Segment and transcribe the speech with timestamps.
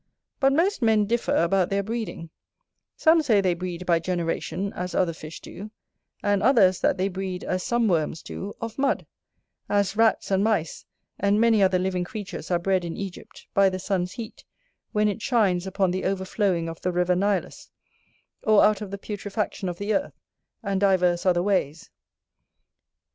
[0.39, 2.31] But most men differ about their breeding:
[2.95, 5.69] some say they breed by generation, as other fish do;
[6.23, 9.05] and others, that they breed, as some worms do, of mud;
[9.69, 10.85] as rats and mice,
[11.19, 14.43] and many other living creatures, are bred in Egypt, by the sun's heat
[14.91, 17.69] when it shines upon the overflowing of the river Nilus;
[18.41, 20.19] or out of the putrefaction of the earth,
[20.63, 21.91] and divers other ways.